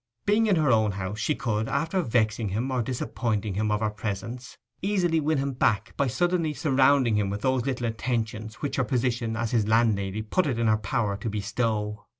[0.25, 3.91] Being in her own house, she could, after vexing him or disappointing him of her
[3.91, 8.83] presence, easily win him back by suddenly surrounding him with those little attentions which her
[8.83, 12.07] position as his landlady put it in her power to bestow.